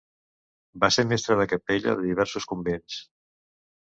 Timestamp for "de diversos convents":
1.99-2.97